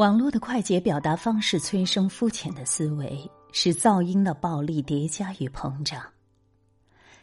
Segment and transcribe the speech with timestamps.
[0.00, 6.02] 网络的快捷表达方式催生肤浅的思维，使噪音的暴力叠加与膨胀。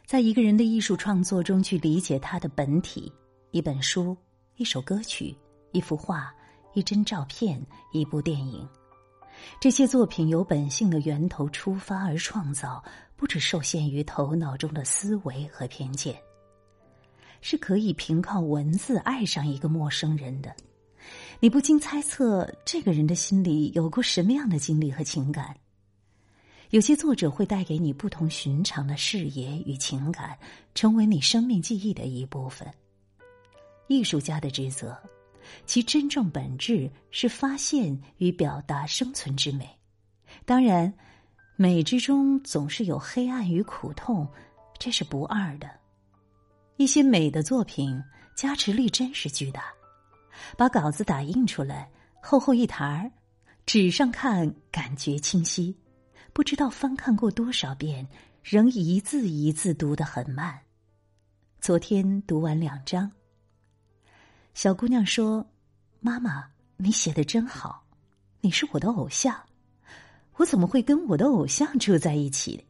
[0.06, 3.12] 在一个人的艺术创作中去理解他的本体，
[3.50, 4.16] 一本书、
[4.58, 5.36] 一首歌曲、
[5.72, 6.32] 一幅画、
[6.76, 7.60] 一帧照片、
[7.94, 8.70] 一部电影，
[9.60, 12.84] 这些作品由本性的源头出发而创造，
[13.16, 16.16] 不只受限于头脑中的思维和偏见，
[17.42, 20.56] 是可以凭靠文字爱上一个陌生人的。
[21.40, 25.56] 你不禁猜测，这个人的心里有过什么样的经历和情感？
[26.72, 30.36] 有些作者会带给你不同寻常的视野与情感，
[30.74, 32.68] 成为你生命记忆的一部分。
[33.88, 34.98] 艺术家的职责，
[35.68, 39.70] 其真正本质是发现与表达生存之美。
[40.44, 40.92] 当然，
[41.56, 44.28] 美之中总是有黑暗与苦痛，
[44.80, 45.70] 这是不二的。
[46.78, 48.02] 一些美的作品
[48.36, 49.77] 加持力真是巨大。
[50.58, 51.90] 把稿子打印出来，
[52.22, 53.12] 厚厚一沓儿，
[53.66, 55.76] 纸上看感觉清晰，
[56.34, 58.08] 不知道翻看过多少遍，
[58.44, 60.60] 仍一字一字读得很慢。
[61.60, 63.12] 昨天读完两章。
[64.54, 65.46] 小姑娘说
[66.00, 66.46] ：“妈妈，
[66.78, 67.84] 你写的真好，
[68.42, 69.36] 你是我的偶像，
[70.36, 72.64] 我怎么会跟我的偶像住在一起？”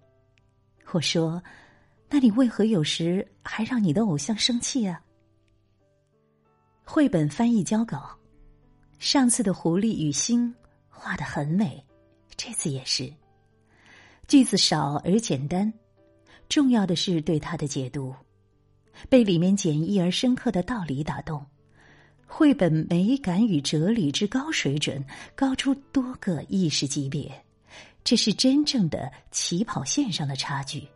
[0.91, 1.41] 我说
[2.09, 5.01] ：“那你为何有时还让你的偶像生气啊？”
[6.89, 8.17] 绘本翻译交稿，
[8.97, 10.55] 上次的狐狸与星
[10.87, 11.83] 画的很美，
[12.37, 13.11] 这次也是。
[14.25, 15.71] 句子少而简单，
[16.47, 18.15] 重要的是对它的解读，
[19.09, 21.45] 被里面简易而深刻的道理打动。
[22.25, 25.03] 绘本美感与哲理之高水准，
[25.35, 27.29] 高出多个意识级别，
[28.05, 30.87] 这是真正的起跑线上的差距。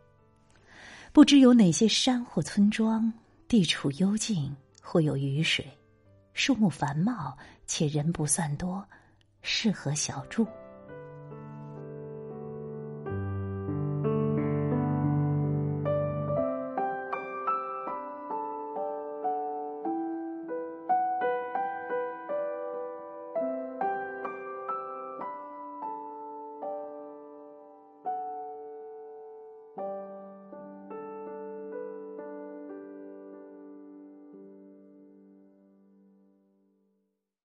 [1.12, 3.12] 不知有哪些山或村庄，
[3.46, 5.64] 地处幽静，或有雨水。
[6.34, 8.86] 树木繁茂，且人不算多，
[9.42, 10.46] 适合小住。